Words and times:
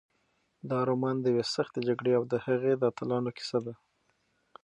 دا 0.69 0.79
رومان 0.89 1.15
د 1.19 1.25
یوې 1.31 1.45
سختې 1.55 1.79
جګړې 1.87 2.11
او 2.17 2.23
د 2.31 2.33
هغې 2.45 2.73
د 2.77 2.83
اتلانو 2.91 3.29
کیسه 3.37 3.57
ده. 3.65 3.73